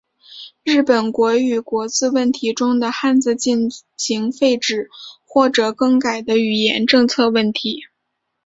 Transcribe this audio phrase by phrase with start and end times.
[0.63, 4.89] 日本国语国字问题中的汉字进行废止
[5.27, 7.83] 或者更改的语言政策问题。